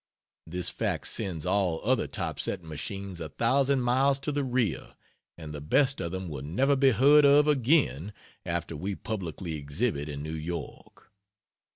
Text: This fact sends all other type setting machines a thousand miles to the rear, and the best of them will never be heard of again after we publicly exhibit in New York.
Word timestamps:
This 0.47 0.71
fact 0.71 1.05
sends 1.05 1.45
all 1.45 1.79
other 1.83 2.07
type 2.07 2.39
setting 2.39 2.67
machines 2.67 3.21
a 3.21 3.29
thousand 3.29 3.81
miles 3.83 4.17
to 4.21 4.31
the 4.31 4.43
rear, 4.43 4.95
and 5.37 5.53
the 5.53 5.61
best 5.61 6.01
of 6.01 6.11
them 6.11 6.27
will 6.27 6.41
never 6.41 6.75
be 6.75 6.89
heard 6.89 7.23
of 7.23 7.47
again 7.47 8.11
after 8.43 8.75
we 8.75 8.95
publicly 8.95 9.53
exhibit 9.57 10.09
in 10.09 10.23
New 10.23 10.33
York. 10.33 11.11